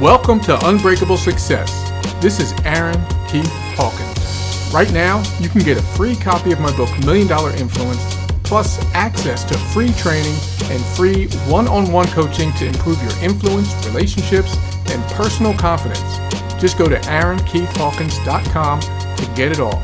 Welcome 0.00 0.38
to 0.42 0.56
Unbreakable 0.68 1.16
Success. 1.16 1.90
This 2.22 2.38
is 2.38 2.52
Aaron 2.64 3.04
Keith 3.26 3.50
Hawkins. 3.74 4.72
Right 4.72 4.92
now, 4.92 5.24
you 5.40 5.48
can 5.48 5.62
get 5.62 5.76
a 5.76 5.82
free 5.82 6.14
copy 6.14 6.52
of 6.52 6.60
my 6.60 6.70
book, 6.76 6.88
Million 7.00 7.26
Dollar 7.26 7.50
Influence, 7.56 7.98
plus 8.44 8.78
access 8.94 9.42
to 9.42 9.58
free 9.58 9.92
training 9.94 10.36
and 10.70 10.80
free 10.96 11.26
one 11.50 11.66
on 11.66 11.90
one 11.90 12.06
coaching 12.12 12.52
to 12.52 12.66
improve 12.66 13.02
your 13.02 13.10
influence, 13.24 13.74
relationships, 13.86 14.56
and 14.86 15.02
personal 15.14 15.52
confidence. 15.52 16.18
Just 16.60 16.78
go 16.78 16.88
to 16.88 17.00
aaronkeithhawkins.com 17.00 18.80
to 18.80 19.26
get 19.34 19.50
it 19.50 19.58
all. 19.58 19.82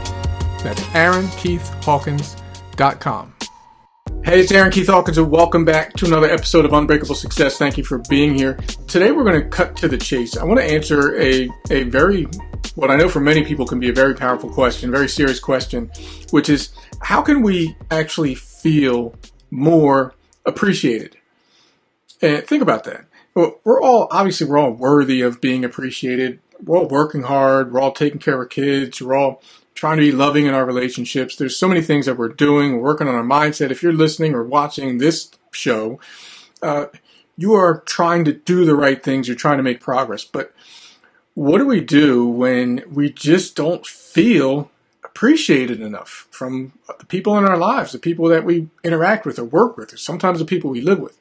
That's 0.63 0.81
aaronkeithhawkins.com. 0.95 3.34
Hey, 4.25 4.41
it's 4.41 4.51
Aaron 4.51 4.71
Keith 4.71 4.87
Hawkins, 4.87 5.19
and 5.19 5.31
welcome 5.31 5.67
back 5.67 5.93
to 5.97 6.07
another 6.07 6.31
episode 6.31 6.65
of 6.65 6.73
Unbreakable 6.73 7.15
Success. 7.15 7.59
Thank 7.59 7.77
you 7.77 7.85
for 7.85 7.99
being 8.09 8.35
here. 8.35 8.55
Today, 8.89 9.13
we're 9.13 9.23
going 9.23 9.39
to 9.39 9.47
cut 9.47 9.77
to 9.77 9.87
the 9.87 9.99
chase. 9.99 10.39
I 10.39 10.45
want 10.45 10.59
to 10.61 10.65
answer 10.65 11.15
a, 11.21 11.51
a 11.71 11.83
very, 11.83 12.23
what 12.75 12.91
I 12.91 12.97
know 12.97 13.11
for 13.11 13.21
many 13.21 13.45
people 13.45 13.67
can 13.67 13.79
be 13.79 13.91
a 13.91 13.93
very 13.93 14.15
powerful 14.15 14.49
question, 14.49 14.91
very 14.91 15.11
serious 15.11 15.39
question, 15.39 15.91
which 16.31 16.49
is 16.49 16.71
how 17.03 17.21
can 17.21 17.43
we 17.43 17.77
actually 17.91 18.35
feel 18.35 19.15
more 19.51 20.15
appreciated? 20.47 21.19
And 22.23 22.47
think 22.47 22.63
about 22.63 22.85
that. 22.85 23.05
We're 23.35 23.83
all, 23.83 24.09
obviously, 24.11 24.47
we're 24.47 24.57
all 24.57 24.73
worthy 24.73 25.21
of 25.21 25.43
being 25.43 25.67
appreciated. 25.67 26.41
We're 26.65 26.79
all 26.79 26.89
working 26.89 27.25
hard. 27.25 27.75
We're 27.75 27.81
all 27.81 27.93
taking 27.93 28.21
care 28.21 28.41
of 28.41 28.49
kids. 28.49 29.03
We're 29.03 29.17
all 29.17 29.43
trying 29.75 29.97
to 29.97 30.03
be 30.03 30.13
loving 30.13 30.47
in 30.47 30.55
our 30.55 30.65
relationships. 30.65 31.37
There's 31.37 31.57
so 31.57 31.69
many 31.69 31.83
things 31.83 32.07
that 32.07 32.17
we're 32.17 32.29
doing, 32.29 32.77
we're 32.77 32.83
working 32.83 33.09
on 33.09 33.15
our 33.15 33.25
mindset. 33.25 33.71
If 33.71 33.83
you're 33.83 33.93
listening 33.93 34.35
or 34.35 34.45
watching 34.45 34.99
this 34.99 35.31
show, 35.53 35.99
uh, 36.63 36.87
you 37.37 37.55
are 37.55 37.81
trying 37.81 38.25
to 38.25 38.33
do 38.33 38.65
the 38.65 38.77
right 38.77 39.03
things, 39.03 39.27
you're 39.27 39.37
trying 39.37 39.57
to 39.57 39.63
make 39.65 39.81
progress. 39.81 40.25
But 40.25 40.53
what 41.35 41.59
do 41.59 41.67
we 41.67 41.81
do 41.81 42.27
when 42.27 42.85
we 42.89 43.11
just 43.11 43.57
don't 43.57 43.85
feel 43.85 44.71
appreciated 45.03 45.81
enough 45.81 46.29
from 46.31 46.73
the 46.99 47.07
people 47.07 47.37
in 47.37 47.45
our 47.45 47.57
lives, 47.57 47.93
the 47.93 47.99
people 47.99 48.29
that 48.29 48.45
we 48.45 48.69
interact 48.85 49.27
with 49.27 49.39
or 49.39 49.45
work 49.45 49.77
with, 49.77 49.93
or 49.93 49.97
sometimes 49.97 50.39
the 50.39 50.45
people 50.45 50.71
we 50.71 50.81
live 50.81 51.01
with? 51.01 51.19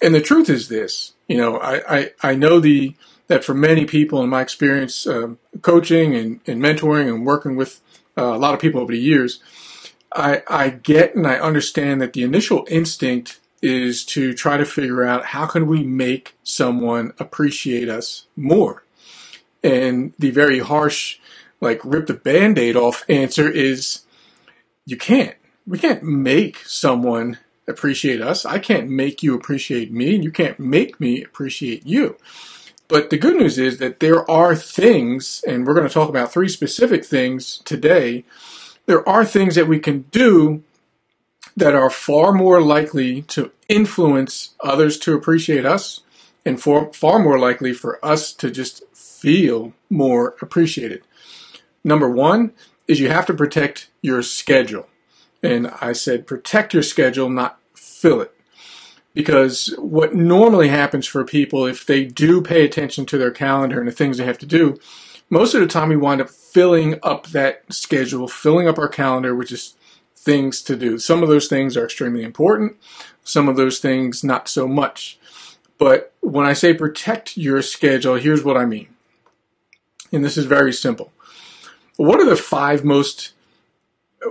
And 0.00 0.14
the 0.14 0.20
truth 0.20 0.48
is 0.48 0.68
this, 0.68 1.14
you 1.28 1.36
know, 1.36 1.58
I, 1.58 1.98
I, 1.98 2.10
I 2.22 2.34
know 2.34 2.60
the, 2.60 2.94
that 3.26 3.44
for 3.44 3.54
many 3.54 3.84
people 3.84 4.22
in 4.22 4.28
my 4.28 4.42
experience 4.42 5.06
um, 5.06 5.38
coaching 5.62 6.14
and, 6.14 6.40
and, 6.46 6.60
mentoring 6.60 7.08
and 7.08 7.24
working 7.24 7.56
with 7.56 7.80
uh, 8.18 8.34
a 8.34 8.38
lot 8.38 8.54
of 8.54 8.60
people 8.60 8.80
over 8.80 8.92
the 8.92 8.98
years, 8.98 9.40
I, 10.14 10.42
I 10.48 10.68
get 10.70 11.14
and 11.14 11.26
I 11.26 11.38
understand 11.38 12.00
that 12.00 12.12
the 12.12 12.22
initial 12.22 12.66
instinct 12.68 13.40
is 13.62 14.04
to 14.04 14.34
try 14.34 14.58
to 14.58 14.66
figure 14.66 15.04
out 15.04 15.26
how 15.26 15.46
can 15.46 15.66
we 15.66 15.82
make 15.82 16.36
someone 16.42 17.12
appreciate 17.18 17.88
us 17.88 18.26
more. 18.36 18.84
And 19.62 20.12
the 20.18 20.30
very 20.30 20.58
harsh, 20.58 21.18
like 21.60 21.80
rip 21.82 22.06
the 22.06 22.14
band-aid 22.14 22.76
off 22.76 23.04
answer 23.08 23.50
is 23.50 24.02
you 24.84 24.98
can't. 24.98 25.34
We 25.66 25.78
can't 25.78 26.02
make 26.02 26.58
someone 26.66 27.38
appreciate 27.66 28.20
us. 28.20 28.44
I 28.44 28.58
can't 28.58 28.90
make 28.90 29.22
you 29.22 29.34
appreciate 29.34 29.90
me, 29.90 30.14
and 30.14 30.22
you 30.22 30.30
can't 30.30 30.60
make 30.60 31.00
me 31.00 31.22
appreciate 31.22 31.86
you. 31.86 32.18
But 32.88 33.10
the 33.10 33.18
good 33.18 33.36
news 33.36 33.58
is 33.58 33.78
that 33.78 34.00
there 34.00 34.28
are 34.30 34.54
things, 34.54 35.42
and 35.46 35.66
we're 35.66 35.74
going 35.74 35.88
to 35.88 35.92
talk 35.92 36.08
about 36.08 36.32
three 36.32 36.48
specific 36.48 37.04
things 37.04 37.58
today. 37.64 38.24
There 38.86 39.08
are 39.08 39.24
things 39.24 39.54
that 39.54 39.68
we 39.68 39.78
can 39.78 40.02
do 40.10 40.62
that 41.56 41.74
are 41.74 41.90
far 41.90 42.32
more 42.32 42.60
likely 42.60 43.22
to 43.22 43.52
influence 43.68 44.54
others 44.60 44.98
to 44.98 45.14
appreciate 45.14 45.64
us 45.64 46.00
and 46.44 46.60
for, 46.60 46.92
far 46.92 47.18
more 47.18 47.38
likely 47.38 47.72
for 47.72 48.04
us 48.04 48.32
to 48.34 48.50
just 48.50 48.84
feel 48.94 49.72
more 49.88 50.34
appreciated. 50.42 51.02
Number 51.82 52.10
one 52.10 52.52
is 52.86 53.00
you 53.00 53.08
have 53.08 53.26
to 53.26 53.34
protect 53.34 53.88
your 54.02 54.22
schedule. 54.22 54.88
And 55.42 55.68
I 55.80 55.92
said 55.92 56.26
protect 56.26 56.74
your 56.74 56.82
schedule, 56.82 57.30
not 57.30 57.58
fill 57.74 58.20
it. 58.20 58.33
Because 59.14 59.74
what 59.78 60.14
normally 60.14 60.68
happens 60.68 61.06
for 61.06 61.24
people, 61.24 61.66
if 61.66 61.86
they 61.86 62.04
do 62.04 62.42
pay 62.42 62.64
attention 62.64 63.06
to 63.06 63.18
their 63.18 63.30
calendar 63.30 63.78
and 63.78 63.88
the 63.88 63.92
things 63.92 64.18
they 64.18 64.24
have 64.24 64.38
to 64.38 64.46
do, 64.46 64.78
most 65.30 65.54
of 65.54 65.60
the 65.60 65.66
time 65.66 65.88
we 65.88 65.96
wind 65.96 66.20
up 66.20 66.30
filling 66.30 66.98
up 67.02 67.28
that 67.28 67.72
schedule, 67.72 68.28
filling 68.28 68.68
up 68.68 68.78
our 68.78 68.88
calendar, 68.88 69.34
which 69.34 69.52
is 69.52 69.76
things 70.16 70.62
to 70.62 70.76
do. 70.76 70.98
Some 70.98 71.22
of 71.22 71.28
those 71.28 71.48
things 71.48 71.76
are 71.76 71.84
extremely 71.84 72.22
important, 72.24 72.76
some 73.22 73.48
of 73.48 73.56
those 73.56 73.78
things 73.78 74.24
not 74.24 74.48
so 74.48 74.66
much. 74.66 75.18
But 75.78 76.12
when 76.20 76.46
I 76.46 76.52
say 76.52 76.74
protect 76.74 77.36
your 77.36 77.62
schedule, 77.62 78.14
here's 78.14 78.44
what 78.44 78.56
I 78.56 78.64
mean. 78.64 78.88
And 80.12 80.24
this 80.24 80.36
is 80.36 80.46
very 80.46 80.72
simple. 80.72 81.12
What 81.96 82.20
are 82.20 82.28
the 82.28 82.36
five 82.36 82.84
most 82.84 83.32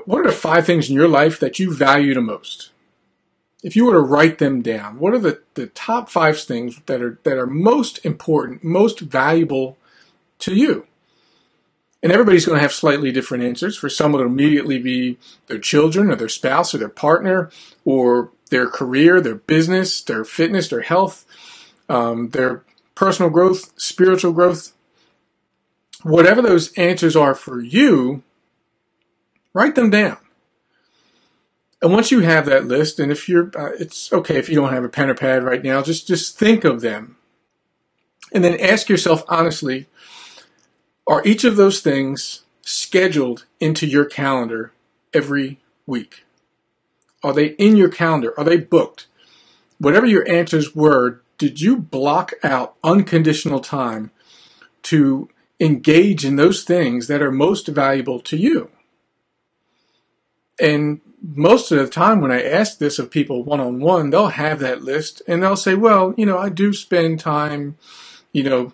what 0.06 0.22
are 0.22 0.28
the 0.28 0.32
five 0.32 0.66
things 0.66 0.90
in 0.90 0.96
your 0.96 1.08
life 1.08 1.40
that 1.40 1.60
you 1.60 1.74
value 1.74 2.14
the 2.16 2.22
most? 2.22 2.72
If 3.64 3.78
you 3.78 3.86
were 3.86 3.94
to 3.94 4.00
write 4.00 4.38
them 4.40 4.62
down, 4.62 5.00
what 5.00 5.14
are 5.14 5.20
the, 5.20 5.42
the 5.54 5.68
top 5.68 6.10
five 6.10 6.40
things 6.40 6.82
that 6.86 7.02
are 7.02 7.18
that 7.24 7.38
are 7.38 7.48
most 7.48 8.06
important, 8.06 8.64
most 8.64 9.00
valuable 9.00 9.78
to 10.40 10.54
you? 10.54 10.86
And 12.04 12.12
everybody's 12.12 12.46
going 12.46 12.58
to 12.58 12.62
have 12.62 12.74
slightly 12.74 13.14
different 13.14 13.46
answers. 13.46 13.78
For 13.78 13.88
some, 13.88 14.14
it'll 14.14 14.28
immediately 14.28 14.78
be 14.78 15.18
their 15.48 15.58
children 15.58 16.12
or 16.12 16.18
their 16.18 16.28
spouse 16.28 16.76
or 16.76 16.78
their 16.78 16.90
partner 16.90 17.50
or 17.86 18.32
their 18.50 18.68
career, 18.68 19.22
their 19.22 19.36
business, 19.36 20.02
their 20.02 20.26
fitness, 20.26 20.68
their 20.68 20.82
health, 20.82 21.26
um, 21.88 22.30
their 22.32 22.66
personal 22.94 23.32
growth, 23.32 23.72
spiritual 23.80 24.34
growth. 24.34 24.74
Whatever 26.02 26.42
those 26.42 26.74
answers 26.74 27.16
are 27.16 27.34
for 27.34 27.62
you, 27.62 28.22
write 29.54 29.76
them 29.76 29.90
down. 29.90 30.18
And 31.84 31.92
once 31.92 32.12
you 32.12 32.22
have 32.22 32.46
that 32.46 32.66
list, 32.66 32.98
and 32.98 33.12
if 33.12 33.28
you're, 33.28 33.52
uh, 33.58 33.74
it's 33.78 34.14
okay 34.14 34.38
if 34.38 34.48
you 34.48 34.56
don't 34.56 34.72
have 34.72 34.86
a 34.86 34.90
pen 34.90 35.10
or 35.10 35.16
pad 35.16 35.44
right 35.44 35.62
now, 35.62 35.82
just, 35.82 36.08
just 36.08 36.40
think 36.40 36.64
of 36.64 36.80
them. 36.80 37.18
And 38.32 38.42
then 38.42 38.58
ask 38.58 38.88
yourself 38.88 39.26
honestly, 39.28 39.88
are 41.06 41.22
each 41.26 41.44
of 41.44 41.58
those 41.58 41.82
things 41.82 42.44
scheduled 42.62 43.46
into 43.60 43.86
your 43.86 44.06
calendar 44.06 44.72
every 45.14 45.60
week? 45.86 46.24
Are 47.22 47.34
they 47.34 47.48
in 47.48 47.76
your 47.76 47.90
calendar? 47.90 48.34
Are 48.38 48.46
they 48.46 48.58
booked? 48.58 49.08
Whatever 49.78 50.06
your 50.06 50.26
answers 50.32 50.74
were, 50.74 51.22
did 51.38 51.60
you 51.60 51.76
block 51.76 52.32
out 52.44 52.76
unconditional 52.82 53.60
time 53.60 54.12
to 54.84 55.28
engage 55.60 56.24
in 56.24 56.38
those 56.38 56.64
things 56.64 57.08
that 57.08 57.22
are 57.22 57.30
most 57.30 57.68
valuable 57.68 58.22
to 58.22 58.38
you? 58.38 58.70
And 60.62 61.02
most 61.24 61.72
of 61.72 61.78
the 61.78 61.88
time 61.88 62.20
when 62.20 62.32
I 62.32 62.44
ask 62.44 62.78
this 62.78 63.00
of 63.00 63.10
people 63.10 63.44
one 63.44 63.62
on 63.62 63.80
one, 63.80 64.10
they'll 64.10 64.28
have 64.28 64.60
that 64.60 64.84
list 64.84 65.22
and 65.26 65.42
they'll 65.42 65.56
say, 65.56 65.74
well, 65.74 66.14
you 66.18 66.26
know, 66.26 66.38
I 66.38 66.50
do 66.50 66.74
spend 66.74 67.20
time, 67.20 67.78
you 68.34 68.44
know, 68.44 68.74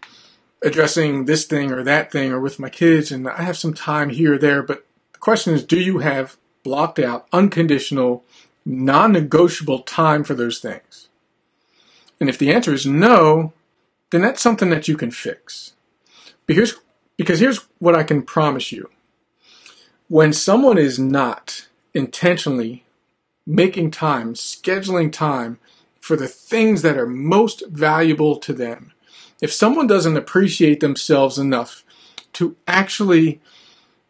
addressing 0.64 1.26
this 1.26 1.46
thing 1.46 1.72
or 1.72 1.84
that 1.84 2.12
thing 2.12 2.32
or 2.32 2.40
with 2.40 2.60
my 2.60 2.70
kids 2.70 3.12
and 3.12 3.30
I 3.30 3.44
have 3.44 3.58
some 3.58 3.74
time 3.74 4.10
here 4.10 4.34
or 4.34 4.38
there. 4.40 4.64
But 4.64 4.86
the 5.14 5.20
question 5.20 5.54
is, 5.54 5.64
do 5.64 5.80
you 5.80 6.00
have 6.00 6.38
blocked 6.64 6.98
out 6.98 7.28
unconditional, 7.32 8.26
non 8.66 9.12
negotiable 9.12 9.80
time 9.80 10.24
for 10.24 10.34
those 10.34 10.60
things? 10.60 11.08
And 12.20 12.30
if 12.30 12.38
the 12.40 12.52
answer 12.52 12.74
is 12.74 12.86
no, 12.86 13.54
then 14.10 14.22
that's 14.22 14.42
something 14.42 14.72
that 14.72 14.88
you 14.88 14.98
can 14.98 15.12
fix. 15.12 15.74
But 16.48 16.56
here's, 16.56 16.76
because 17.16 17.40
here's 17.40 17.60
what 17.78 17.96
I 17.96 18.04
can 18.04 18.24
promise 18.24 18.72
you. 18.72 18.90
When 20.08 20.34
someone 20.34 20.80
is 20.80 20.98
not 20.98 21.68
intentionally 21.94 22.86
making 23.46 23.92
time, 23.92 24.34
scheduling 24.34 25.12
time 25.12 25.60
for 26.00 26.16
the 26.16 26.28
things 26.28 26.82
that 26.82 26.98
are 26.98 27.08
most 27.08 27.64
valuable 27.68 28.38
to 28.38 28.54
them. 28.54 28.94
If 29.42 29.52
someone 29.52 29.88
doesn't 29.88 30.18
appreciate 30.18 30.80
themselves 30.80 31.38
enough 31.38 31.84
to 32.34 32.56
actually 32.68 33.42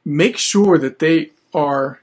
make 0.04 0.38
sure 0.38 0.78
that 0.78 1.00
they 1.00 1.32
are 1.54 2.02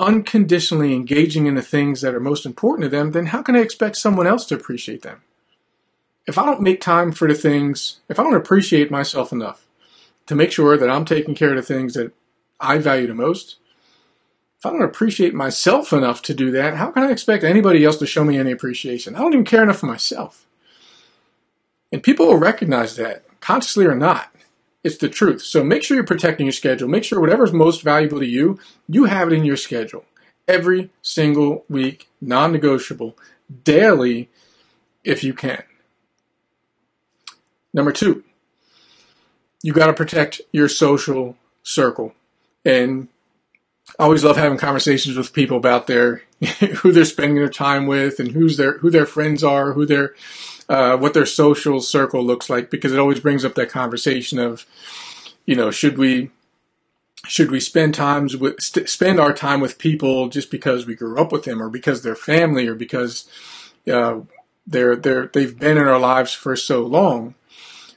unconditionally 0.00 0.94
engaging 0.94 1.46
in 1.46 1.56
the 1.56 1.62
things 1.62 2.00
that 2.00 2.14
are 2.14 2.20
most 2.20 2.46
important 2.46 2.84
to 2.84 2.88
them, 2.88 3.12
then 3.12 3.26
how 3.26 3.42
can 3.42 3.56
I 3.56 3.60
expect 3.60 3.96
someone 3.96 4.26
else 4.26 4.46
to 4.46 4.54
appreciate 4.54 5.02
them? 5.02 5.22
If 6.26 6.38
I 6.38 6.44
don't 6.44 6.60
make 6.60 6.80
time 6.80 7.12
for 7.12 7.26
the 7.26 7.34
things, 7.34 8.00
if 8.08 8.18
I 8.18 8.22
don't 8.22 8.34
appreciate 8.34 8.90
myself 8.90 9.32
enough 9.32 9.66
to 10.26 10.34
make 10.34 10.52
sure 10.52 10.76
that 10.76 10.90
I'm 10.90 11.04
taking 11.04 11.34
care 11.34 11.50
of 11.50 11.56
the 11.56 11.62
things 11.62 11.94
that 11.94 12.12
I 12.60 12.78
value 12.78 13.06
the 13.06 13.14
most, 13.14 13.56
if 14.58 14.66
I 14.66 14.70
don't 14.70 14.82
appreciate 14.82 15.34
myself 15.34 15.92
enough 15.92 16.20
to 16.22 16.34
do 16.34 16.50
that, 16.50 16.74
how 16.74 16.90
can 16.90 17.04
I 17.04 17.12
expect 17.12 17.44
anybody 17.44 17.84
else 17.84 17.96
to 17.98 18.06
show 18.06 18.24
me 18.24 18.38
any 18.38 18.50
appreciation? 18.50 19.14
I 19.14 19.20
don't 19.20 19.32
even 19.32 19.44
care 19.44 19.62
enough 19.62 19.78
for 19.78 19.86
myself. 19.86 20.46
And 21.92 22.02
people 22.02 22.26
will 22.26 22.38
recognize 22.38 22.96
that, 22.96 23.24
consciously 23.40 23.86
or 23.86 23.94
not. 23.94 24.34
It's 24.82 24.96
the 24.96 25.08
truth. 25.08 25.42
So 25.42 25.62
make 25.62 25.84
sure 25.84 25.96
you're 25.96 26.04
protecting 26.04 26.46
your 26.46 26.52
schedule. 26.52 26.88
Make 26.88 27.04
sure 27.04 27.20
whatever's 27.20 27.52
most 27.52 27.82
valuable 27.82 28.18
to 28.18 28.26
you, 28.26 28.58
you 28.88 29.04
have 29.04 29.28
it 29.28 29.34
in 29.34 29.44
your 29.44 29.56
schedule. 29.56 30.04
Every 30.48 30.90
single 31.02 31.64
week, 31.68 32.08
non 32.20 32.52
negotiable, 32.52 33.16
daily, 33.62 34.28
if 35.04 35.22
you 35.22 35.34
can. 35.34 35.62
Number 37.72 37.92
two, 37.92 38.24
you 39.62 39.72
got 39.72 39.86
to 39.86 39.92
protect 39.92 40.40
your 40.52 40.68
social 40.68 41.36
circle. 41.62 42.14
And 42.64 43.08
I 43.98 44.04
always 44.04 44.24
love 44.24 44.36
having 44.36 44.58
conversations 44.58 45.16
with 45.16 45.32
people 45.32 45.56
about 45.56 45.86
their 45.86 46.22
who 46.78 46.92
they're 46.92 47.04
spending 47.04 47.36
their 47.36 47.48
time 47.48 47.86
with 47.86 48.20
and 48.20 48.32
who's 48.32 48.56
their 48.56 48.78
who 48.78 48.90
their 48.90 49.06
friends 49.06 49.42
are, 49.42 49.72
who 49.72 49.86
their 49.86 50.14
uh, 50.68 50.96
what 50.96 51.14
their 51.14 51.26
social 51.26 51.80
circle 51.80 52.22
looks 52.22 52.50
like, 52.50 52.70
because 52.70 52.92
it 52.92 52.98
always 52.98 53.20
brings 53.20 53.44
up 53.44 53.54
that 53.54 53.70
conversation 53.70 54.38
of, 54.38 54.66
you 55.46 55.54
know, 55.54 55.70
should 55.70 55.96
we 55.96 56.30
should 57.26 57.50
we 57.50 57.60
spend 57.60 57.94
times 57.94 58.36
with 58.36 58.60
st- 58.60 58.88
spend 58.88 59.18
our 59.18 59.32
time 59.32 59.60
with 59.60 59.78
people 59.78 60.28
just 60.28 60.50
because 60.50 60.86
we 60.86 60.94
grew 60.94 61.18
up 61.20 61.32
with 61.32 61.44
them 61.44 61.62
or 61.62 61.68
because 61.68 62.02
they're 62.02 62.14
family 62.14 62.66
or 62.66 62.74
because 62.74 63.28
uh, 63.90 64.20
they're 64.66 64.96
they're 64.96 65.26
they've 65.28 65.58
been 65.58 65.78
in 65.78 65.88
our 65.88 65.98
lives 65.98 66.32
for 66.32 66.54
so 66.54 66.82
long? 66.82 67.34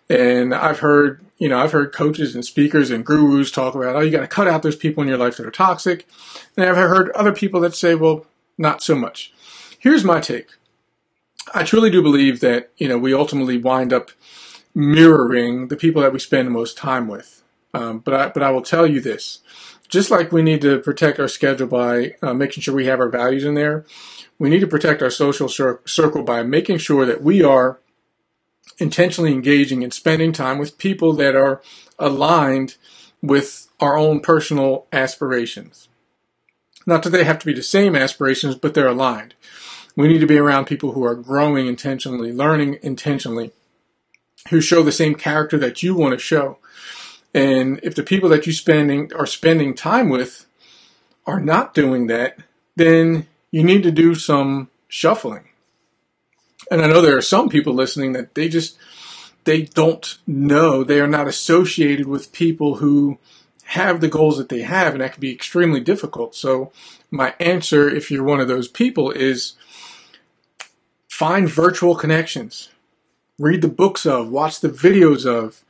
And 0.10 0.54
I've 0.54 0.80
heard 0.80 1.24
you 1.42 1.50
know 1.50 1.58
I've 1.58 1.72
heard 1.72 1.92
coaches 1.92 2.36
and 2.36 2.46
speakers 2.46 2.92
and 2.92 3.04
gurus 3.04 3.50
talk 3.50 3.74
about 3.74 3.96
oh 3.96 4.00
you 4.00 4.12
got 4.12 4.22
to 4.22 4.28
cut 4.28 4.48
out 4.48 4.62
those 4.62 4.76
people 4.76 5.02
in 5.02 5.10
your 5.10 5.18
life 5.18 5.38
that 5.38 5.46
are 5.46 5.52
toxic. 5.52 6.08
And 6.56 6.66
I've 6.70 6.76
heard 6.76 7.10
other 7.12 7.34
people 7.34 7.60
that 7.62 7.76
say 7.76 7.96
well 7.96 8.28
not 8.60 8.84
so 8.84 8.96
much. 8.96 9.34
Here's 9.80 10.04
my 10.04 10.22
take. 10.22 10.50
I 11.52 11.64
truly 11.64 11.90
do 11.90 12.04
believe 12.04 12.42
that 12.42 12.70
you 12.78 12.88
know 12.88 13.00
we 13.00 13.14
ultimately 13.14 13.58
wind 13.58 13.92
up 13.92 14.12
mirroring 14.76 15.70
the 15.70 15.76
people 15.76 16.04
that 16.04 16.14
we 16.14 16.20
spend 16.20 16.46
the 16.46 16.52
most 16.52 16.78
time 16.78 17.08
with. 17.08 17.42
Um, 17.74 18.00
but 18.00 18.14
I, 18.14 18.30
but 18.30 18.44
I 18.44 18.52
will 18.52 18.62
tell 18.62 18.86
you 18.86 19.02
this: 19.02 19.40
just 19.90 20.12
like 20.12 20.32
we 20.32 20.44
need 20.44 20.62
to 20.62 20.78
protect 20.78 21.20
our 21.20 21.28
schedule 21.28 21.68
by 21.68 22.14
uh, 22.22 22.36
making 22.36 22.62
sure 22.62 22.76
we 22.76 22.86
have 22.86 23.00
our 23.00 23.10
values 23.10 23.46
in 23.46 23.56
there, 23.56 23.84
we 24.38 24.50
need 24.50 24.60
to 24.60 24.68
protect 24.68 25.02
our 25.02 25.10
social 25.10 25.50
cir- 25.50 25.82
circle 25.86 26.22
by 26.22 26.44
making 26.44 26.78
sure 26.78 27.08
that 27.08 27.24
we 27.24 27.44
are 27.44 27.80
intentionally 28.78 29.32
engaging 29.32 29.84
and 29.84 29.94
spending 29.94 30.32
time 30.34 30.58
with 30.58 30.78
people 30.78 31.14
that 31.14 31.36
are 31.36 31.62
aligned 32.00 32.76
with 33.22 33.68
our 33.80 33.98
own 33.98 34.20
personal 34.20 34.88
aspirations. 34.92 35.88
Not 36.86 37.04
that 37.04 37.12
they 37.12 37.24
have 37.24 37.40
to 37.40 37.46
be 37.46 37.54
the 37.54 37.62
same 37.62 37.96
aspirations, 37.96 38.56
but 38.56 38.74
they're 38.74 38.88
aligned. 38.88 39.36
We 39.96 40.08
need 40.08 40.20
to 40.20 40.28
be 40.28 40.38
around 40.38 40.66
people 40.66 40.94
who 40.94 41.04
are 41.04 41.16
growing 41.16 41.68
intentionally, 41.68 42.32
learning 42.32 42.80
intentionally, 42.82 43.52
who 44.50 44.62
show 44.62 44.82
the 44.82 44.92
same 44.92 45.16
character 45.16 45.58
that 45.60 45.84
you 45.84 45.96
want 45.96 46.14
to 46.14 46.20
show. 46.20 46.58
And 47.34 47.80
if 47.84 47.94
the 47.96 48.04
people 48.04 48.30
that 48.30 48.48
you 48.48 48.54
spending 48.54 49.14
are 49.14 49.26
spending 49.26 49.76
time 49.76 50.10
with 50.10 50.46
are 51.26 51.40
not 51.40 51.74
doing 51.74 52.08
that, 52.08 52.38
then 52.76 53.28
you 53.52 53.64
need 53.64 53.84
to 53.84 53.92
do 53.92 54.16
some 54.16 54.70
shuffling. 54.88 55.51
And 56.72 56.82
I 56.82 56.88
know 56.88 57.02
there 57.02 57.18
are 57.18 57.22
some 57.22 57.50
people 57.50 57.74
listening 57.74 58.14
that 58.14 58.34
they 58.34 58.48
just 58.48 58.78
they 59.44 59.64
don't 59.64 60.18
know, 60.26 60.84
they 60.84 61.00
are 61.02 61.08
not 61.08 61.28
associated 61.28 62.08
with 62.08 62.32
people 62.32 62.76
who 62.76 63.18
have 63.66 64.02
the 64.02 64.08
goals 64.08 64.38
that 64.38 64.50
they 64.50 64.62
have, 64.62 64.94
and 64.94 65.02
that 65.02 65.14
can 65.14 65.22
be 65.22 65.34
extremely 65.34 65.80
difficult. 65.80 66.36
So 66.36 66.72
my 67.10 67.34
answer, 67.40 67.90
if 67.90 68.10
you're 68.10 68.24
one 68.24 68.40
of 68.40 68.48
those 68.48 68.68
people, 68.68 69.12
is 69.12 69.54
find 71.10 71.50
virtual 71.50 71.96
connections. 71.96 72.70
Read 73.40 73.62
the 73.62 73.68
books 73.68 74.06
of, 74.06 74.30
watch 74.30 74.60
the 74.60 74.70
videos 74.70 75.26
of, 75.26 75.64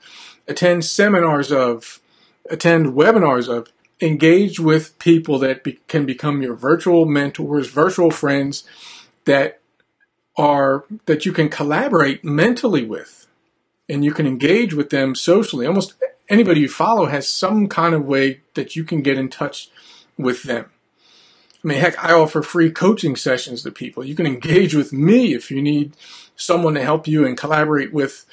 attend 0.47 0.83
seminars 0.83 1.51
of, 1.51 2.00
attend 2.50 2.88
webinars 2.88 3.47
of, 3.47 3.69
engage 4.01 4.59
with 4.59 4.97
people 5.00 5.39
that 5.39 5.63
be, 5.63 5.80
can 5.88 6.06
become 6.06 6.42
your 6.42 6.56
virtual 6.56 7.06
mentors, 7.06 7.69
virtual 7.69 8.12
friends 8.12 8.63
that 9.25 9.60
are 10.41 10.85
that 11.05 11.23
you 11.23 11.31
can 11.31 11.49
collaborate 11.49 12.25
mentally 12.25 12.83
with 12.83 13.27
and 13.88 14.03
you 14.03 14.11
can 14.11 14.25
engage 14.25 14.73
with 14.73 14.89
them 14.89 15.13
socially. 15.13 15.67
Almost 15.67 15.93
anybody 16.29 16.61
you 16.61 16.67
follow 16.67 17.05
has 17.05 17.27
some 17.27 17.67
kind 17.67 17.93
of 17.93 18.05
way 18.05 18.41
that 18.55 18.75
you 18.75 18.83
can 18.83 19.03
get 19.03 19.19
in 19.19 19.29
touch 19.29 19.69
with 20.17 20.41
them. 20.41 20.65
I 21.63 21.67
mean, 21.67 21.77
heck, 21.77 22.03
I 22.03 22.13
offer 22.13 22.41
free 22.41 22.71
coaching 22.71 23.15
sessions 23.15 23.61
to 23.61 23.71
people. 23.71 24.03
You 24.03 24.15
can 24.15 24.25
engage 24.25 24.73
with 24.73 24.91
me 24.91 25.35
if 25.35 25.51
you 25.51 25.61
need 25.61 25.95
someone 26.35 26.73
to 26.73 26.83
help 26.83 27.07
you 27.07 27.23
and 27.23 27.37
collaborate 27.37 27.94
with 27.94 28.25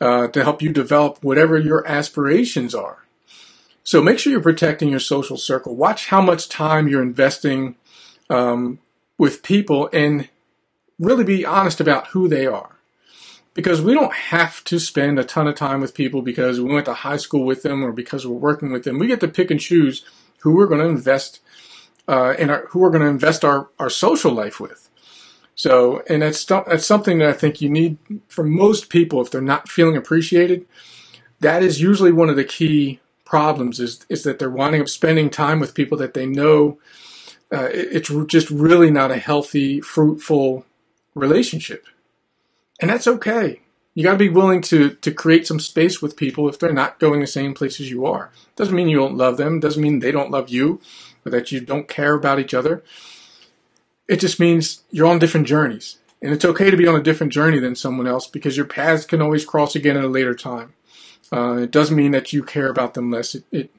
uh, 0.00 0.26
to 0.26 0.42
help 0.42 0.62
you 0.62 0.72
develop 0.72 1.22
whatever 1.22 1.56
your 1.56 1.86
aspirations 1.86 2.74
are. 2.74 3.04
So 3.84 4.02
make 4.02 4.18
sure 4.18 4.32
you're 4.32 4.42
protecting 4.42 4.88
your 4.88 4.98
social 4.98 5.36
circle. 5.36 5.76
Watch 5.76 6.08
how 6.08 6.20
much 6.20 6.48
time 6.48 6.88
you're 6.88 7.02
investing 7.02 7.76
um, 8.28 8.80
with 9.16 9.44
people 9.44 9.88
and 9.92 10.28
really 11.02 11.24
be 11.24 11.44
honest 11.44 11.80
about 11.80 12.08
who 12.08 12.28
they 12.28 12.46
are. 12.46 12.76
Because 13.54 13.82
we 13.82 13.92
don't 13.92 14.14
have 14.14 14.64
to 14.64 14.78
spend 14.78 15.18
a 15.18 15.24
ton 15.24 15.46
of 15.46 15.56
time 15.56 15.82
with 15.82 15.94
people 15.94 16.22
because 16.22 16.58
we 16.58 16.72
went 16.72 16.86
to 16.86 16.94
high 16.94 17.18
school 17.18 17.44
with 17.44 17.62
them 17.62 17.84
or 17.84 17.92
because 17.92 18.26
we're 18.26 18.34
working 18.34 18.72
with 18.72 18.84
them. 18.84 18.98
We 18.98 19.08
get 19.08 19.20
to 19.20 19.28
pick 19.28 19.50
and 19.50 19.60
choose 19.60 20.06
who 20.38 20.54
we're 20.54 20.66
going 20.66 20.80
to 20.80 20.86
invest 20.86 21.40
uh, 22.08 22.34
in 22.38 22.48
our, 22.48 22.66
who 22.68 22.78
we're 22.78 22.90
going 22.90 23.02
to 23.02 23.08
invest 23.08 23.44
our, 23.44 23.68
our 23.78 23.90
social 23.90 24.32
life 24.32 24.58
with. 24.58 24.88
So, 25.54 26.02
and 26.08 26.22
that's 26.22 26.42
that's 26.46 26.86
something 26.86 27.18
that 27.18 27.28
I 27.28 27.34
think 27.34 27.60
you 27.60 27.68
need 27.68 27.98
for 28.26 28.42
most 28.42 28.88
people 28.88 29.20
if 29.20 29.30
they're 29.30 29.42
not 29.42 29.68
feeling 29.68 29.98
appreciated. 29.98 30.66
That 31.40 31.62
is 31.62 31.80
usually 31.80 32.10
one 32.10 32.30
of 32.30 32.36
the 32.36 32.44
key 32.44 33.00
problems 33.26 33.78
is 33.78 34.06
is 34.08 34.22
that 34.22 34.38
they're 34.38 34.50
winding 34.50 34.80
up 34.80 34.88
spending 34.88 35.28
time 35.28 35.60
with 35.60 35.74
people 35.74 35.98
that 35.98 36.14
they 36.14 36.24
know 36.24 36.78
uh, 37.52 37.64
it, 37.64 37.88
it's 37.92 38.10
just 38.26 38.50
really 38.50 38.90
not 38.90 39.10
a 39.10 39.18
healthy, 39.18 39.80
fruitful 39.80 40.64
relationship, 41.14 41.86
and 42.80 42.90
that's 42.90 43.06
okay. 43.06 43.60
You 43.94 44.02
got 44.02 44.12
to 44.12 44.18
be 44.18 44.28
willing 44.28 44.62
to 44.62 44.90
to 44.90 45.12
create 45.12 45.46
some 45.46 45.60
space 45.60 46.00
with 46.00 46.16
people 46.16 46.48
if 46.48 46.58
they're 46.58 46.72
not 46.72 46.98
going 46.98 47.20
the 47.20 47.26
same 47.26 47.54
places 47.54 47.90
you 47.90 48.06
are. 48.06 48.30
Doesn't 48.56 48.74
mean 48.74 48.88
you 48.88 48.96
don't 48.96 49.16
love 49.16 49.36
them. 49.36 49.60
Doesn't 49.60 49.82
mean 49.82 49.98
they 49.98 50.12
don't 50.12 50.30
love 50.30 50.48
you, 50.48 50.80
or 51.24 51.30
that 51.30 51.52
you 51.52 51.60
don't 51.60 51.88
care 51.88 52.14
about 52.14 52.38
each 52.38 52.54
other. 52.54 52.82
It 54.08 54.16
just 54.16 54.40
means 54.40 54.82
you're 54.90 55.06
on 55.06 55.18
different 55.18 55.46
journeys. 55.46 55.98
And 56.22 56.32
it's 56.32 56.44
okay 56.44 56.70
to 56.70 56.76
be 56.76 56.86
on 56.86 56.94
a 56.94 57.02
different 57.02 57.32
journey 57.32 57.58
than 57.58 57.74
someone 57.74 58.06
else 58.06 58.28
because 58.28 58.56
your 58.56 58.66
paths 58.66 59.04
can 59.04 59.20
always 59.20 59.44
cross 59.44 59.74
again 59.74 59.96
at 59.96 60.04
a 60.04 60.08
later 60.08 60.34
time. 60.34 60.72
Uh, 61.32 61.56
it 61.62 61.72
doesn't 61.72 61.96
mean 61.96 62.12
that 62.12 62.32
you 62.32 62.44
care 62.44 62.68
about 62.68 62.94
them 62.94 63.10
less. 63.10 63.34
It, 63.34 63.44
it, 63.50 63.70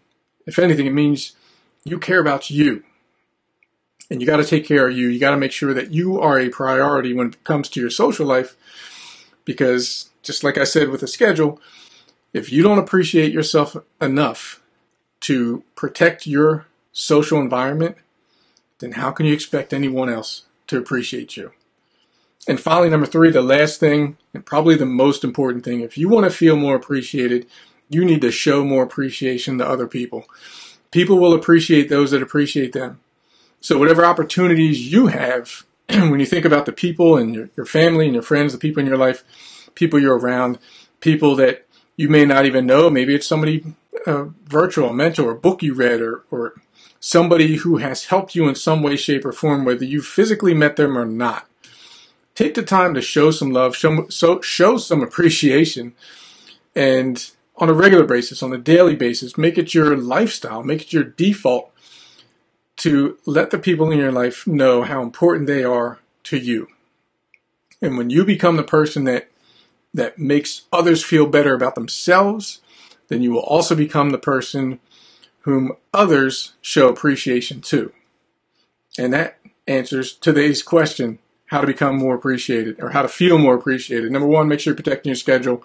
if 0.46 0.60
anything, 0.60 0.86
it 0.86 0.94
means 0.94 1.36
you 1.86 2.00
care 2.00 2.20
about 2.20 2.50
you. 2.50 2.84
And 4.14 4.22
you 4.22 4.28
got 4.28 4.38
to 4.38 4.46
take 4.46 4.68
care 4.68 4.88
of 4.88 4.96
you. 4.96 5.08
You 5.08 5.20
got 5.20 5.32
to 5.32 5.38
make 5.38 5.52
sure 5.52 5.74
that 5.74 5.92
you 5.92 6.22
are 6.22 6.40
a 6.40 6.50
priority 6.50 7.14
when 7.14 7.30
it 7.30 7.44
comes 7.44 7.68
to 7.70 7.80
your 7.82 7.90
social 7.90 8.28
life. 8.28 8.56
Because 9.44 10.12
just 10.22 10.44
like 10.44 10.56
I 10.56 10.66
said 10.66 10.90
with 10.90 11.02
the 11.02 11.08
schedule, 11.08 11.60
if 12.32 12.52
you 12.52 12.62
don't 12.62 12.78
appreciate 12.78 13.32
yourself 13.32 13.76
enough 14.00 14.62
to 15.22 15.64
protect 15.74 16.28
your 16.28 16.68
social 16.92 17.40
environment, 17.40 17.98
then 18.78 18.92
how 18.92 19.10
can 19.10 19.26
you 19.26 19.34
expect 19.34 19.74
anyone 19.74 20.10
else 20.10 20.44
to 20.68 20.78
appreciate 20.78 21.36
you? 21.36 21.52
And 22.48 22.60
finally, 22.60 22.92
number 22.92 23.08
three, 23.08 23.32
the 23.32 23.42
last 23.42 23.80
thing, 23.80 24.18
and 24.32 24.46
probably 24.46 24.76
the 24.76 24.86
most 24.86 25.24
important 25.24 25.66
thing, 25.66 25.82
if 25.82 25.98
you 25.98 26.08
want 26.08 26.26
to 26.26 26.30
feel 26.30 26.56
more 26.56 26.76
appreciated, 26.76 27.48
you 27.90 28.06
need 28.06 28.22
to 28.22 28.30
show 28.30 28.64
more 28.64 28.84
appreciation 28.84 29.58
to 29.58 29.68
other 29.68 29.88
people. 29.88 30.26
People 30.92 31.18
will 31.18 31.34
appreciate 31.34 31.90
those 31.90 32.12
that 32.12 32.22
appreciate 32.22 32.74
them. 32.74 33.00
So, 33.64 33.78
whatever 33.78 34.04
opportunities 34.04 34.92
you 34.92 35.08
have, 35.08 35.64
when 35.88 36.20
you 36.20 36.26
think 36.26 36.44
about 36.44 36.66
the 36.66 36.74
people 36.74 37.16
and 37.16 37.34
your, 37.34 37.50
your 37.56 37.66
family 37.66 38.04
and 38.04 38.14
your 38.14 38.22
friends, 38.22 38.52
the 38.52 38.60
people 38.60 38.82
in 38.82 38.88
your 38.88 38.98
life, 38.98 39.24
people 39.74 40.02
you're 40.02 40.18
around, 40.18 40.60
people 41.00 41.34
that 41.38 41.66
you 41.96 42.10
may 42.10 42.26
not 42.26 42.46
even 42.46 42.66
know, 42.66 42.90
maybe 42.90 43.16
it's 43.16 43.26
somebody 43.26 43.74
uh, 44.06 44.26
virtual, 44.44 44.90
a 44.90 44.94
mentor, 44.94 45.32
a 45.32 45.36
book 45.36 45.64
you 45.64 45.74
read, 45.74 46.02
or, 46.02 46.26
or 46.30 46.56
somebody 47.00 47.56
who 47.56 47.78
has 47.78 48.04
helped 48.08 48.36
you 48.36 48.50
in 48.50 48.56
some 48.56 48.84
way, 48.84 48.98
shape, 48.98 49.24
or 49.24 49.32
form, 49.32 49.64
whether 49.64 49.86
you 49.86 50.02
physically 50.02 50.54
met 50.54 50.76
them 50.76 50.98
or 50.98 51.06
not. 51.06 51.48
Take 52.36 52.56
the 52.56 52.64
time 52.64 52.94
to 52.96 53.02
show 53.02 53.32
some 53.32 53.52
love, 53.52 53.78
show, 53.78 54.10
so, 54.10 54.42
show 54.42 54.76
some 54.76 55.02
appreciation, 55.02 55.94
and 56.76 57.32
on 57.56 57.70
a 57.70 57.74
regular 57.74 58.06
basis, 58.06 58.44
on 58.44 58.52
a 58.52 58.58
daily 58.58 58.98
basis, 58.98 59.38
make 59.38 59.58
it 59.58 59.74
your 59.74 59.96
lifestyle, 59.96 60.64
make 60.64 60.82
it 60.82 60.92
your 60.92 61.06
default 61.06 61.73
to 62.78 63.18
let 63.26 63.52
the 63.52 63.60
people 63.60 63.92
in 63.92 64.00
your 64.00 64.12
life 64.12 64.48
know 64.48 64.84
how 64.84 65.02
important 65.02 65.48
they 65.48 65.64
are 65.64 66.00
to 66.24 66.38
you. 66.38 66.68
And 67.82 67.98
when 67.98 68.10
you 68.10 68.26
become 68.26 68.58
the 68.58 68.64
person 68.64 69.04
that 69.06 69.30
that 69.94 70.18
makes 70.18 70.64
others 70.72 71.04
feel 71.04 71.28
better 71.28 71.54
about 71.54 71.76
themselves, 71.76 72.62
then 73.10 73.22
you 73.22 73.32
will 73.32 73.42
also 73.42 73.76
become 73.76 74.10
the 74.10 74.18
person 74.18 74.80
whom 75.42 75.74
others 75.94 76.54
show 76.62 76.90
appreciation 76.90 77.62
to. 77.62 77.94
And 78.98 79.14
that 79.14 79.38
answers 79.68 80.14
today's 80.14 80.64
question 80.64 81.20
how 81.48 81.62
to 81.62 81.68
become 81.68 81.98
more 81.98 82.16
appreciated 82.16 82.82
or 82.82 82.90
how 82.90 83.04
to 83.04 83.08
feel 83.08 83.38
more 83.38 83.56
appreciated. 83.56 84.12
Number 84.12 84.28
one, 84.28 84.48
make 84.48 84.60
sure 84.60 84.72
you're 84.72 84.78
protecting 84.78 85.12
your 85.12 85.16
schedule. 85.16 85.64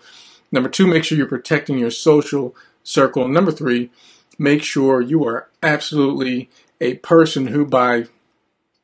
Number 0.53 0.69
two, 0.69 0.87
make 0.87 1.05
sure 1.05 1.17
you're 1.17 1.27
protecting 1.27 1.79
your 1.79 1.91
social 1.91 2.55
circle. 2.83 3.29
Number 3.29 3.53
three, 3.53 3.91
make 4.39 4.63
sure 4.63 5.01
you 5.01 5.25
are 5.27 5.49
absolutely 5.63 6.51
a 6.81 6.95
person 6.97 7.49
who 7.49 7.65
by 7.65 8.07